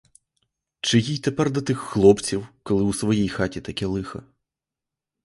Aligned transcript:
Чи 0.81 0.99
їй 0.99 1.17
тепер 1.17 1.51
до 1.51 1.61
тих 1.61 1.79
хлопців, 1.79 2.47
коли 2.63 2.83
у 2.83 2.93
своїй 2.93 3.29
хаті 3.29 3.61
таке 3.61 3.85
лихо? 3.85 4.23